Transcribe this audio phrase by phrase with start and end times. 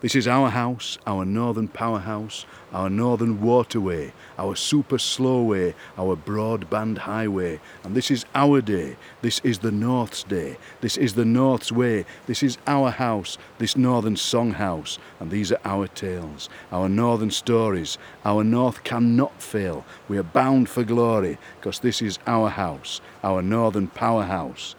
[0.00, 6.98] This is our house, our northern powerhouse, our northern waterway, our super slowway, our broadband
[6.98, 7.58] highway.
[7.82, 8.96] And this is our day.
[9.22, 10.56] This is the North's day.
[10.82, 12.04] This is the North's way.
[12.28, 14.98] This is our house, this northern songhouse.
[15.18, 17.98] And these are our tales, our northern stories.
[18.24, 19.84] Our North cannot fail.
[20.06, 24.76] We are bound for glory, because this is our house, our northern powerhouse.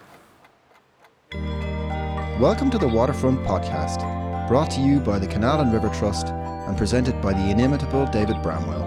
[2.39, 4.18] Welcome to the Waterfront Podcast,
[4.49, 8.41] brought to you by the Canal and River Trust and presented by the inimitable David
[8.41, 8.81] Bramwell.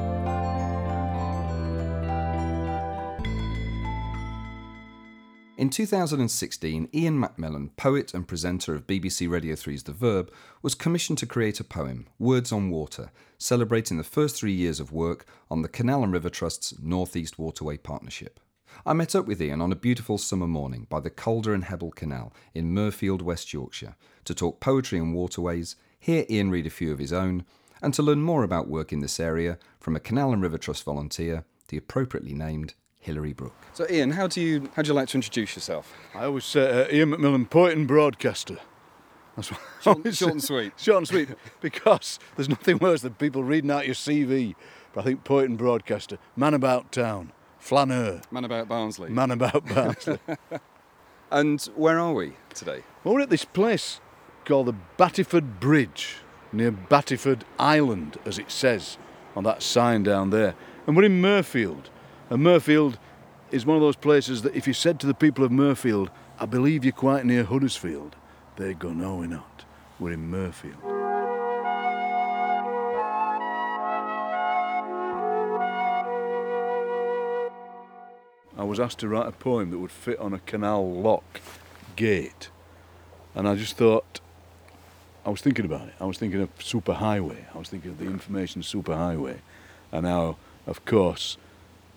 [5.57, 11.19] In 2016, Ian McMillan, poet and presenter of BBC Radio 3's The Verb, was commissioned
[11.19, 15.63] to create a poem, Words on Water, celebrating the first three years of work on
[15.63, 18.41] the Canal and River Trust's North East Waterway Partnership.
[18.85, 21.95] I met up with Ian on a beautiful summer morning by the Calder and Hebble
[21.95, 23.95] Canal in Mirfield, West Yorkshire,
[24.25, 27.45] to talk poetry and waterways, hear Ian read a few of his own,
[27.81, 30.85] and to learn more about work in this area from a Canal and River Trust
[30.85, 33.55] volunteer, the appropriately named Hilary Brooke.
[33.73, 35.93] So, Ian, how do you how do you like to introduce yourself?
[36.15, 38.59] I always say uh, Ian McMillan, poet and broadcaster.
[39.35, 40.73] That's what I Short, always short and sweet.
[40.77, 41.29] Short and sweet,
[41.61, 44.55] because there's nothing worse than people reading out your CV.
[44.93, 49.09] But I think poet and broadcaster, man about town, flaneur, Man about Barnsley.
[49.11, 50.19] man about Barnsley.
[51.31, 52.83] And where are we today?
[53.05, 54.02] well, we're at this place
[54.45, 56.17] called the Battyeford Bridge
[56.53, 58.99] near Battyeford Island, as it says
[59.35, 60.55] on that sign down there.
[60.87, 61.85] And we're in Mirfield.
[62.29, 62.97] And Mirfield
[63.51, 66.47] is one of those places that if you said to the people of Mirfield, I
[66.47, 68.17] believe you're quite near Huddersfield,
[68.57, 69.65] they'd go, no, we're not.
[69.99, 71.03] We're in Mirfield.
[78.57, 81.41] I was asked to write a poem that would fit on a canal lock
[81.97, 82.51] gate.
[83.35, 84.21] And I just thought,
[85.25, 85.95] I was thinking about it.
[86.01, 87.45] I was thinking of superhighway.
[87.55, 89.39] I was thinking of the information superhighway.
[89.93, 91.37] And how, of course,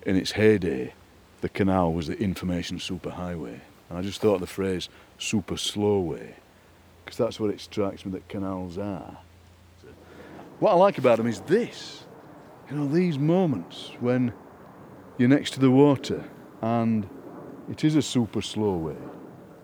[0.06, 0.94] in its heyday,
[1.42, 3.60] the canal was the information superhighway.
[3.90, 6.36] And I just thought of the phrase super slowway,
[7.04, 9.18] because that's what it strikes me that canals are.
[10.60, 12.06] What I like about them is this.
[12.70, 14.34] You know, these moments when
[15.18, 16.24] you're next to the water
[16.62, 17.08] and
[17.70, 18.98] it is a super slow way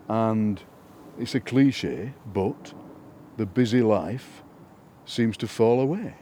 [0.07, 0.61] and
[1.17, 2.73] it's a cliche, but
[3.37, 4.43] the busy life
[5.05, 6.15] seems to fall away.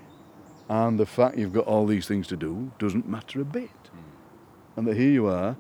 [0.70, 3.70] And the fact you've got all these things to do doesn't matter a bit.
[3.92, 4.78] Hmm.
[4.78, 5.58] And that here you are,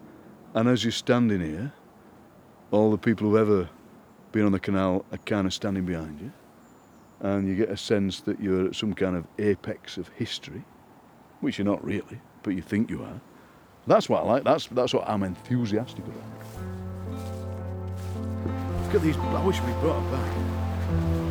[0.53, 1.73] and as you're standing here,
[2.71, 3.69] all the people who've ever
[4.31, 6.31] been on the canal are kind of standing behind you.
[7.21, 10.63] And you get a sense that you're at some kind of apex of history,
[11.41, 13.19] which you're not really, but you think you are.
[13.87, 14.43] That's what I like.
[14.43, 16.23] That's that's what I'm enthusiastic about.
[18.85, 19.17] Look at these.
[19.17, 21.28] I wish we brought them back.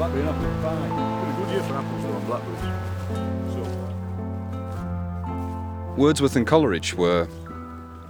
[0.00, 0.44] Blackberry and apple.
[0.46, 2.60] Been a good year for apples though on blackberries.
[3.52, 3.60] So.
[5.28, 7.28] Uh, Wordsworth and Coleridge were,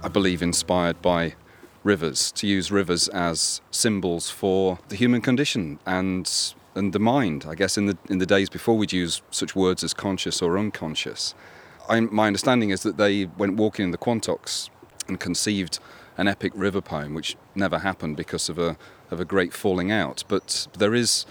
[0.01, 1.35] I believe, inspired by
[1.83, 7.43] rivers, to use rivers as symbols for the human condition and and the mind.
[7.45, 10.57] I guess in the in the days before we'd use such words as conscious or
[10.57, 11.35] unconscious.
[11.89, 14.69] I, my understanding is that they went walking in the Quantocks
[15.09, 15.79] and conceived
[16.17, 18.77] an epic river poem, which never happened because of a
[19.09, 20.23] of a great falling out.
[20.29, 21.25] But there is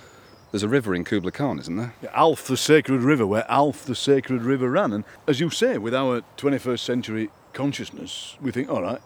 [0.50, 1.94] there's a river in Kubla Khan, isn't there?
[2.02, 4.92] Yeah, Alph the sacred river, where Alph the sacred river ran.
[4.92, 9.00] And as you say, with our 21st century consciousness, we think, all right,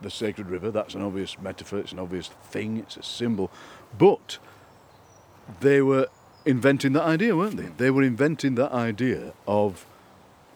[0.00, 3.50] the sacred river, that's an obvious metaphor, it's an obvious thing, it's a symbol.
[3.98, 4.38] But
[5.60, 6.08] they were
[6.44, 7.68] inventing that idea, weren't they?
[7.76, 9.86] They were inventing that idea of.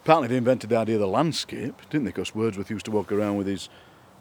[0.03, 2.09] Apparently, they invented the idea of the landscape, didn't they?
[2.09, 3.69] Because Wordsworth used to walk around with his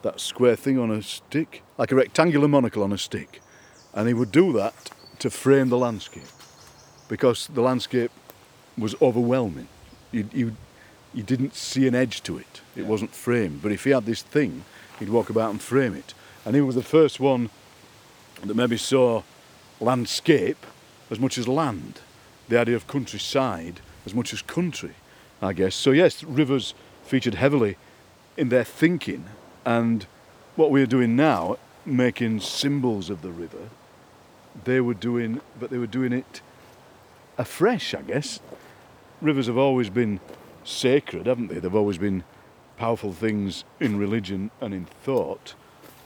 [0.03, 3.41] that square thing on a stick, like a rectangular monocle on a stick,
[3.94, 6.22] and he would do that to frame the landscape,
[7.08, 8.10] because the landscape
[8.76, 9.69] was overwhelming.
[10.12, 10.56] You, you,
[11.14, 12.60] you didn't see an edge to it.
[12.76, 13.62] It wasn't framed.
[13.62, 14.64] But if he had this thing,
[14.98, 16.14] he'd walk about and frame it.
[16.44, 17.50] And he was the first one
[18.42, 19.22] that maybe saw
[19.80, 20.66] landscape
[21.10, 22.00] as much as land,
[22.48, 24.94] the idea of countryside as much as country,
[25.42, 25.74] I guess.
[25.74, 26.74] So, yes, rivers
[27.04, 27.77] featured heavily
[28.36, 29.27] in their thinking,
[29.66, 30.06] and
[30.56, 33.68] what we're doing now, making symbols of the river,
[34.64, 36.41] they were doing, but they were doing it
[37.38, 38.41] afresh, I guess.
[39.20, 40.20] Rivers have always been
[40.64, 41.58] sacred, haven't they?
[41.58, 42.24] They've always been
[42.76, 45.54] powerful things in religion and in thought,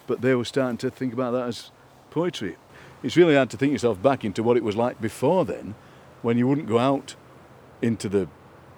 [0.06, 1.70] but they were starting to think about that as
[2.11, 2.56] poetry.
[3.02, 5.75] It's really hard to think yourself back into what it was like before then,
[6.23, 7.14] when you wouldn't go out
[7.82, 8.29] into the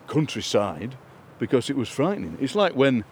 [0.08, 0.96] countryside
[1.38, 2.36] because it was frightening.
[2.40, 3.04] It's like when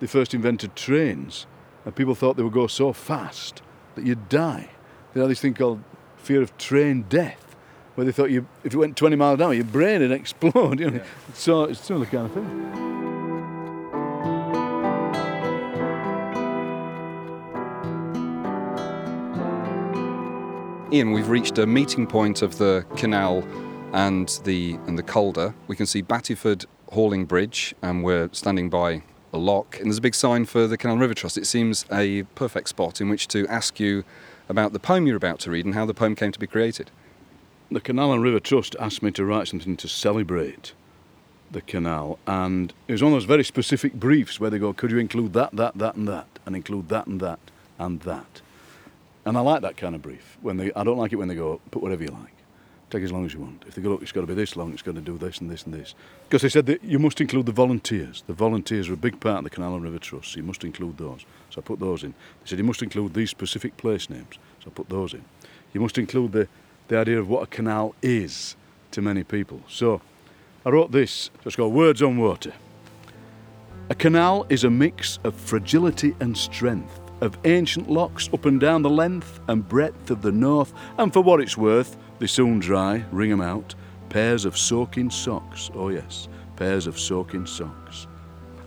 [0.00, 1.46] they first invented trains
[1.84, 3.62] and people thought they would go so fast
[3.94, 4.70] that you'd die.
[5.14, 5.82] They had this thing called
[6.26, 7.54] fear of train death.
[7.94, 10.80] where they thought you, if you went 20 miles an hour, your brain would explode.
[10.80, 11.02] You know?
[11.34, 12.72] So it's similar kind of thing.
[20.92, 23.44] Ian, we've reached a meeting point of the canal
[23.92, 25.54] and the and the Calder.
[25.68, 29.02] We can see Battyeford Hauling Bridge, and we're standing by
[29.32, 29.76] a lock.
[29.78, 31.38] And there's a big sign for the Canal River Trust.
[31.38, 34.04] It seems a perfect spot in which to ask you
[34.48, 36.90] about the poem you're about to read and how the poem came to be created.
[37.70, 40.72] The Canal and River Trust asked me to write something to celebrate
[41.50, 44.90] the canal, and it was one of those very specific briefs where they go, "Could
[44.90, 47.38] you include that, that, that, and that, and include that and that
[47.78, 48.40] and that?"
[49.24, 50.38] And I like that kind of brief.
[50.42, 52.35] When they, I don't like it when they go, "Put whatever you like."
[52.90, 53.64] Take as long as you want.
[53.66, 55.38] If they go, look, it's got to be this long, it's got to do this
[55.38, 55.94] and this and this.
[56.28, 58.22] Because they said that you must include the volunteers.
[58.26, 60.62] The volunteers are a big part of the Canal and River Trust, so you must
[60.62, 61.24] include those.
[61.50, 62.10] So I put those in.
[62.12, 65.24] They said you must include these specific place names, so I put those in.
[65.72, 66.48] You must include the,
[66.88, 68.56] the idea of what a canal is
[68.92, 69.62] to many people.
[69.68, 70.00] So
[70.64, 72.52] I wrote this, so it's called Words on Water.
[73.88, 78.82] A canal is a mix of fragility and strength, of ancient locks up and down
[78.82, 83.04] the length and breadth of the north, and for what it's worth, they soon dry,
[83.12, 83.74] wring 'em out.
[84.08, 88.06] Pairs of soaking socks, oh yes, pairs of soaking socks.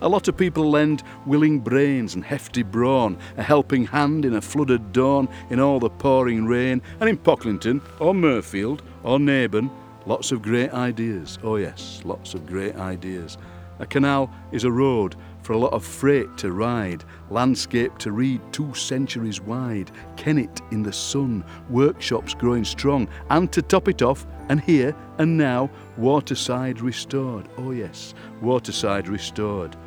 [0.01, 4.41] A lot of people lend willing brains and hefty brawn, a helping hand in a
[4.41, 9.69] flooded dawn, in all the pouring rain, and in Pocklington, or Mirfield, or Naburn,
[10.05, 13.37] lots of great ideas, oh yes, lots of great ideas.
[13.79, 18.41] A canal is a road for a lot of freight to ride, landscape to read
[18.51, 24.27] two centuries wide, Kennet in the sun, workshops growing strong, and to top it off,
[24.49, 27.47] and here and now, waterside restored.
[27.57, 29.77] Oh, yes, waterside restored.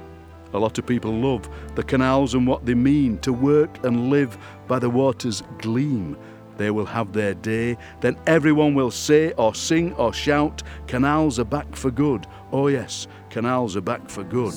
[0.55, 4.37] A lot of people love the canals and what they mean to work and live
[4.69, 6.17] by the water's gleam.
[6.57, 11.45] They will have their day, then everyone will say or sing or shout, Canals are
[11.45, 12.27] back for good.
[12.53, 14.55] Oh, yes, canals are back for good.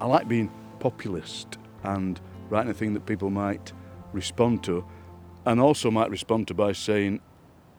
[0.00, 3.72] I like being populist and writing a thing that people might
[4.12, 4.84] respond to
[5.46, 7.20] and also might respond to by saying,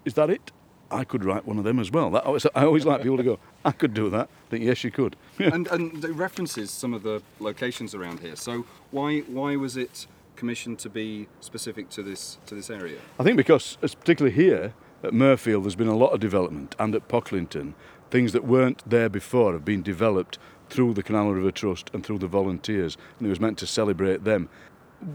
[0.05, 0.51] Is that it?
[0.91, 2.09] I could write one of them as well.
[2.11, 4.29] That, I always like people to go, I could do that.
[4.47, 5.15] I think, yes, you could.
[5.39, 8.35] and, and it references some of the locations around here.
[8.35, 12.99] So why, why was it commissioned to be specific to this, to this area?
[13.19, 14.73] I think because, particularly here
[15.03, 17.73] at Mirfield, there's been a lot of development, and at Pocklington,
[18.09, 20.37] things that weren't there before have been developed
[20.69, 24.23] through the Canal River Trust and through the volunteers, and it was meant to celebrate
[24.23, 24.49] them.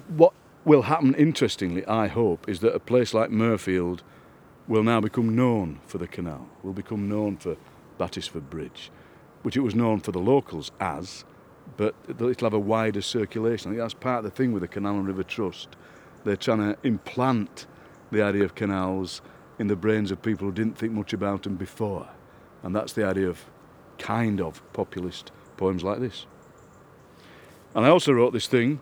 [0.09, 0.33] What
[0.65, 4.01] will happen, interestingly, I hope, is that a place like Mirfield
[4.69, 7.57] will now become known for the canal, will become known for
[7.99, 8.91] Battyeford Bridge,
[9.43, 11.25] which it was known for the locals as,
[11.77, 13.71] but it'll have a wider circulation.
[13.71, 15.77] I think that's part of the thing with the Canal and River Trust.
[16.25, 17.67] They're trying to implant
[18.11, 19.23] the idea of canals
[19.59, 22.09] in the brains of people who didn't think much about them before.
[22.63, 23.45] And that's the idea of
[23.99, 26.27] kind of populist poems like this.
[27.75, 28.81] And I also wrote this thing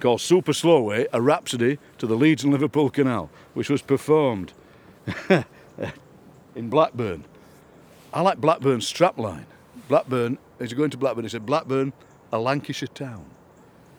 [0.00, 4.52] called Super Slowway, a rhapsody to the Leeds and Liverpool Canal, which was performed
[6.54, 7.24] in Blackburn.
[8.12, 9.44] I like Blackburn's strapline.
[9.88, 11.92] Blackburn, as you're going to Blackburn, he said, Blackburn,
[12.32, 13.24] a Lancashire town.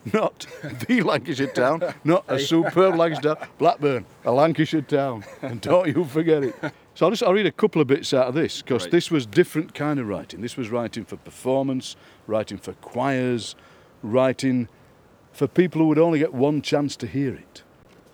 [0.13, 0.47] Not
[0.87, 3.47] the Lancashire town, not a superb Lancashire town.
[3.59, 5.23] Blackburn, a Lancashire town.
[5.43, 6.55] And don't you forget it.
[6.95, 8.91] So I'll just I'll read a couple of bits out of this because right.
[8.91, 10.41] this was different kind of writing.
[10.41, 13.55] This was writing for performance, writing for choirs,
[14.01, 14.69] writing
[15.31, 17.61] for people who would only get one chance to hear it.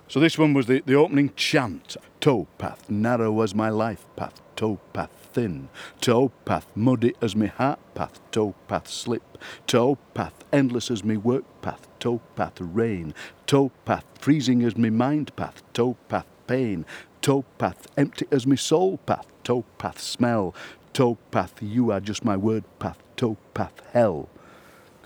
[0.10, 1.98] So this one was the, the opening chant.
[2.22, 5.68] Towpath, narrow as my life path, towpath thin,
[6.00, 9.38] towpath muddy as me heart path, towpath slip,
[9.68, 13.14] towpath endless as me work path, towpath rain,
[13.46, 16.86] towpath freezing as me mind path, towpath pain,
[17.22, 20.56] towpath empty as me soul path, towpath smell,
[20.94, 24.30] towpath you are just my word path, towpath hell.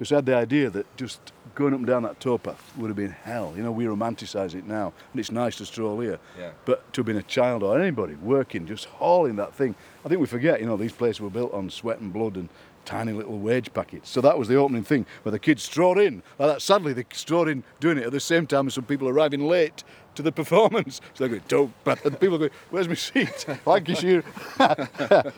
[0.02, 2.98] Because I had the idea that just going up and down that towpath would have
[2.98, 3.54] been hell.
[3.56, 6.18] You know, we romanticise it now, and it's nice to stroll here.
[6.40, 6.54] Yeah.
[6.66, 10.20] But to have been a child or anybody working, just hauling that thing, I think
[10.20, 12.50] we forget, you know, these places were built on sweat and blood and
[12.84, 14.10] tiny little wage packets.
[14.10, 16.24] So that was the opening thing, where the kids strode in.
[16.40, 16.64] Like that.
[16.64, 19.84] Sadly, they strode in doing it at the same time as some people arriving late
[20.16, 21.00] to the performance.
[21.14, 23.46] So they're going, towpath, and people are going, where's my seat?
[23.68, 24.24] Lancashire.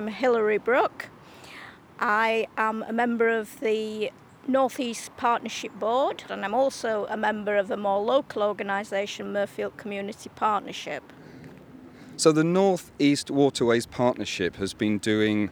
[0.00, 1.10] I'm Hilary Brook.
[1.98, 4.10] I am a member of the
[4.48, 10.30] Northeast Partnership Board and I'm also a member of a more local organisation, Mirfield Community
[10.34, 11.02] Partnership.
[12.16, 15.50] So the Northeast Waterways Partnership has been doing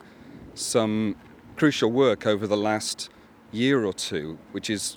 [0.55, 1.17] some
[1.57, 3.11] crucial work over the last
[3.53, 4.97] year or two, which is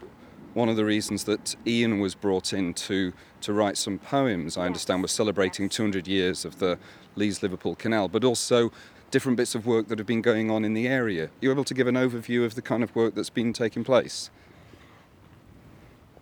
[0.54, 4.58] one of the reasons that Ian was brought in to, to write some poems.
[4.58, 6.78] I understand we're celebrating 200 years of the
[7.16, 8.72] Leeds Liverpool Canal, but also
[9.12, 11.26] different bits of work that have been going on in the area.
[11.26, 13.84] Are you able to give an overview of the kind of work that's been taking
[13.84, 14.30] place?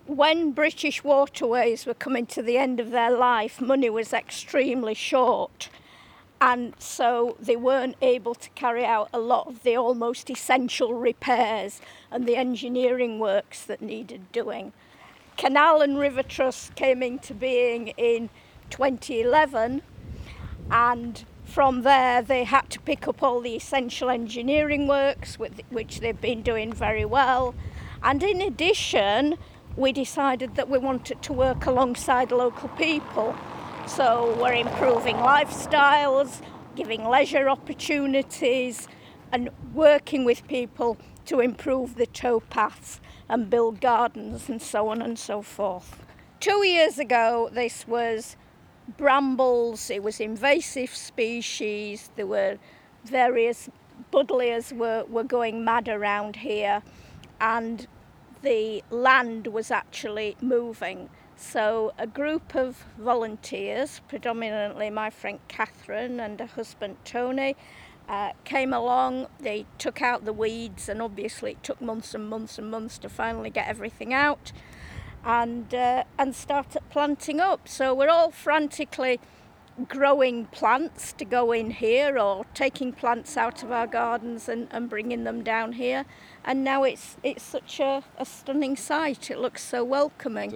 [0.08, 5.70] When British waterways were coming to the end of their life, money was extremely short.
[6.42, 11.82] And so they weren't able to carry out a lot of the almost essential repairs
[12.10, 14.74] and the engineering works that needed doing.
[15.38, 18.30] Canal and River Trust came into being in
[18.70, 19.82] 2011
[20.72, 26.22] and from there, they had to pick up all the essential engineering works, which they've
[26.22, 27.56] been doing very well.
[28.02, 29.38] And in addition,
[29.76, 33.36] we decided that we wanted to work alongside local people.
[33.88, 36.42] So we're improving lifestyles,
[36.76, 38.88] giving leisure opportunities,
[39.32, 45.18] and working with people to improve the towpaths and build gardens and so on and
[45.18, 46.06] so forth.
[46.40, 48.38] Two years ago, this was
[48.98, 52.58] brambles, it was invasive species, there were
[53.06, 53.70] various
[54.12, 56.82] buddleias were, were going mad around here
[57.40, 57.88] and
[58.42, 61.10] the land was actually moving.
[61.36, 67.56] So a group of volunteers, predominantly my friend Catherine and her husband Tony,
[68.10, 72.58] uh, came along, they took out the weeds and obviously it took months and months
[72.58, 74.52] and months to finally get everything out.
[75.26, 77.68] And uh, and started planting up.
[77.68, 79.20] So we're all frantically
[79.88, 84.90] growing plants to go in here or taking plants out of our gardens and, and
[84.90, 86.04] bringing them down here
[86.44, 90.52] and now it's it's such a, a stunning sight it looks so welcoming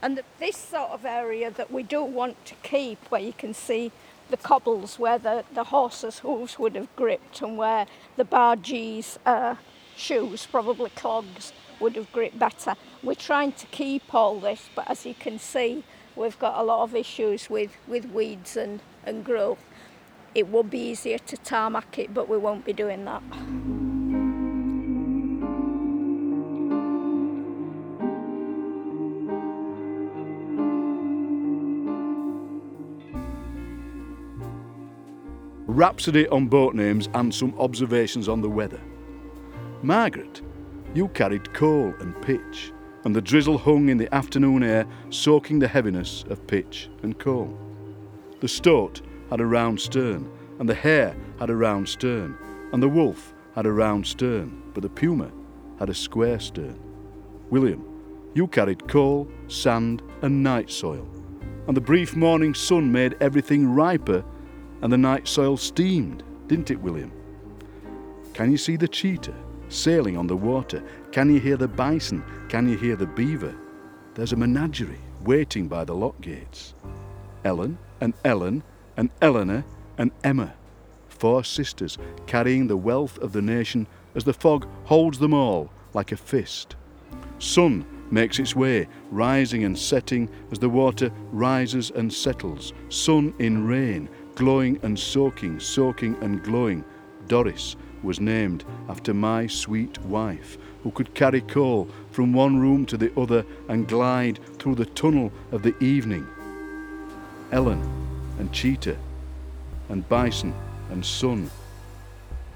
[0.00, 3.52] and the, this sort of area that we do want to keep where you can
[3.52, 3.90] see
[4.32, 9.54] the cobbles where the, the horses' hooves would have gripped and where the bargees' uh,
[9.94, 12.74] shoes, probably clogs, would have gripped better.
[13.02, 16.82] We're trying to keep all this, but as you can see, we've got a lot
[16.82, 19.64] of issues with, with weeds and, and growth.
[20.34, 23.22] It would be easier to tarmac it, but we won't be doing that.
[35.66, 38.80] Rhapsody on boat names and some observations on the weather.
[39.82, 40.42] Margaret
[40.94, 42.70] you carried coal and pitch,
[43.04, 47.58] and the drizzle hung in the afternoon air, soaking the heaviness of pitch and coal.
[48.40, 52.36] The stoat had a round stern, and the hare had a round stern,
[52.72, 55.30] and the wolf had a round stern, but the puma
[55.78, 56.78] had a square stern.
[57.50, 57.84] William,
[58.34, 61.06] you carried coal, sand, and night soil,
[61.66, 64.24] and the brief morning sun made everything riper,
[64.80, 67.12] and the night soil steamed, didn't it, William?
[68.32, 69.34] Can you see the cheetah
[69.72, 70.82] sailing on the water.
[71.12, 72.24] Can you hear the bison?
[72.48, 73.54] Can you hear the beaver?
[74.14, 76.72] There's a menagerie waiting by the lock gates.
[77.44, 78.62] Ellen and Ellen
[78.96, 79.62] and Eleanor
[79.98, 80.54] and Emma,
[81.10, 86.12] four sisters carrying the wealth of the nation as the fog holds them all like
[86.12, 86.76] a fist.
[87.38, 92.72] Sun makes its way, rising and setting as the water rises and settles.
[92.88, 96.82] Sun in rain, glowing and soaking, soaking and glowing.
[97.28, 102.96] Doris, was named after my sweet wife, who could carry coal from one room to
[102.96, 106.26] the other and glide through the tunnel of the evening.
[107.52, 107.80] Ellen
[108.38, 108.96] and Cheetah
[109.88, 110.54] and Bison
[110.90, 111.50] and Sun,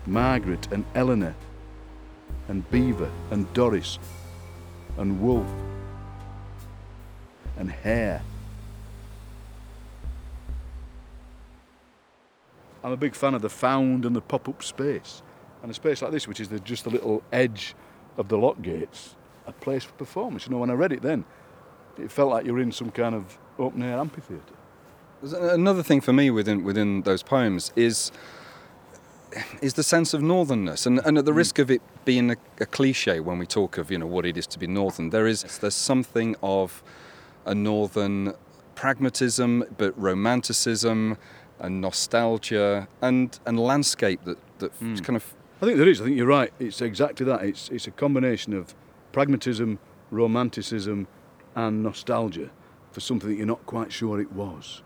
[0.07, 1.35] Margaret and Eleanor
[2.49, 3.99] and Beaver and Doris
[4.99, 5.47] and Wolf
[7.59, 8.23] and Hare.
[12.83, 15.23] I'm a big fan of the found and the pop up space.
[15.63, 17.75] And a space like this, which is the, just a little edge
[18.17, 19.15] of the lock gates,
[19.47, 20.47] a place for performance.
[20.47, 21.25] You know, when I read it then,
[21.99, 24.55] it felt like you were in some kind of open air amphitheatre.
[25.23, 28.13] Another thing for me within within those poems is
[29.61, 31.37] is the sense of northernness, and, and at the mm.
[31.37, 34.37] risk of it being a, a, cliche when we talk of you know what it
[34.37, 36.83] is to be northern, there is there's something of
[37.45, 38.35] a northern
[38.75, 41.17] pragmatism, but romanticism
[41.59, 45.03] and nostalgia and and landscape that that mm.
[45.03, 46.01] kind of I think there is.
[46.01, 46.53] I think you're right.
[46.59, 47.43] It's exactly that.
[47.43, 48.75] It's it's a combination of
[49.13, 49.79] pragmatism,
[50.11, 51.07] romanticism,
[51.55, 52.51] and nostalgia
[52.93, 54.83] for something that you're not quite sure it was.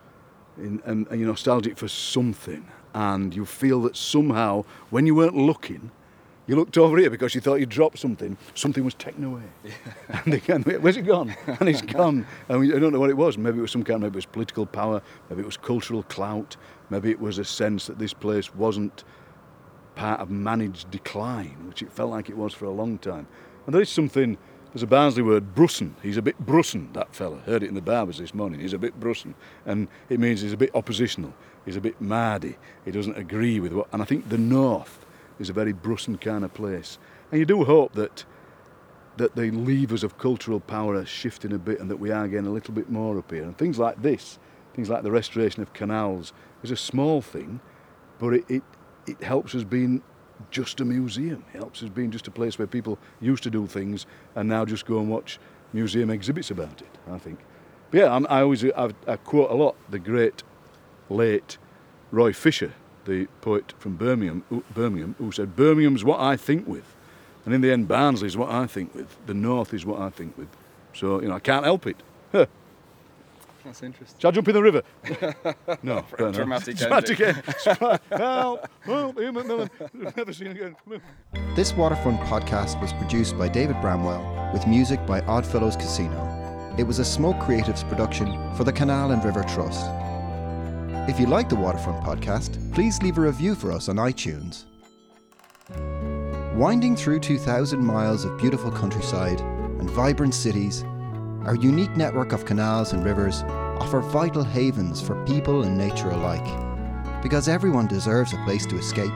[0.58, 5.36] In, and, and, you're nostalgic for something, and you feel that somehow, when you weren't
[5.36, 5.90] looking,
[6.50, 8.36] You looked over here because you thought you dropped something.
[8.54, 9.44] Something was taken away.
[10.08, 11.32] And again, where's it gone?
[11.46, 12.26] And it's gone.
[12.48, 13.38] And we, I don't know what it was.
[13.38, 14.00] Maybe it was some kind.
[14.00, 15.00] Maybe it was political power.
[15.28, 16.56] Maybe it was cultural clout.
[16.90, 19.04] Maybe it was a sense that this place wasn't
[20.00, 23.26] part of managed decline, which it felt like it was for a long time.
[23.66, 24.38] And there is something.
[24.72, 25.92] There's a Barnsley word, brusson.
[26.02, 27.36] He's a bit brusson, that fella.
[27.40, 28.60] Heard it in the barbers this morning.
[28.60, 29.34] He's a bit brusson.
[29.66, 31.34] And it means he's a bit oppositional.
[31.66, 32.56] He's a bit mardy.
[32.86, 33.88] He doesn't agree with what.
[33.92, 35.04] And I think the North
[35.38, 36.98] is a very brusson kind of place.
[37.30, 38.24] And you do hope that
[39.18, 42.46] that the levers of cultural power are shifting a bit and that we are getting
[42.46, 43.42] a little bit more up here.
[43.42, 44.38] And things like this,
[44.72, 47.60] things like the restoration of canals, is a small thing,
[48.18, 48.62] but it, it,
[49.10, 50.02] it helps us being
[50.50, 51.44] just a museum.
[51.52, 54.64] It helps us being just a place where people used to do things and now
[54.64, 55.38] just go and watch
[55.72, 57.38] museum exhibits about it, I think.
[57.90, 60.42] But yeah, I'm, I always I, I quote a lot the great
[61.08, 61.58] late
[62.10, 62.72] Roy Fisher,
[63.04, 66.94] the poet from Birmingham, Birmingham, who said, Birmingham's what I think with.
[67.44, 69.16] And in the end, Barnsley is what I think with.
[69.26, 70.48] The North is what I think with.
[70.92, 71.96] So, you know, I can't help it.
[73.62, 73.68] Huh.
[73.68, 74.18] That's interesting.
[74.20, 74.82] Shall I jump in the river?
[75.82, 76.04] no.
[76.16, 77.42] dramatic Dramatic end.
[78.10, 78.68] Help!
[78.82, 79.20] Help!
[79.20, 80.16] Ian McMillan.
[80.16, 80.76] Never seen again.
[81.54, 86.74] This Waterfront podcast was produced by David Bramwell with music by Oddfellows Casino.
[86.78, 89.84] It was a Smoke Creatives production for the Canal and River Trust.
[91.10, 94.64] If you like the Waterfront podcast, please leave a review for us on iTunes.
[96.54, 100.82] Winding through 2,000 miles of beautiful countryside and vibrant cities,
[101.44, 103.42] our unique network of canals and rivers
[103.80, 106.46] offer vital havens for people and nature alike.
[107.22, 109.12] Because everyone deserves a place to escape.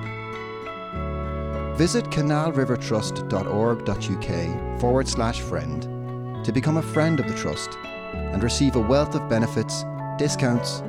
[1.76, 7.76] Visit canalrivertrust.org.uk forward slash friend to become a friend of the Trust
[8.14, 9.84] and receive a wealth of benefits,
[10.18, 10.82] discounts,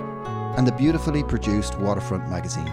[0.57, 2.71] and the beautifully produced Waterfront magazine.